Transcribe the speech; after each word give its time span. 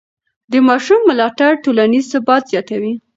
د 0.51 0.53
ماشوم 0.67 1.01
ملاتړ 1.09 1.51
ټولنیز 1.63 2.05
ثبات 2.13 2.43
زیاتوي. 2.51 2.93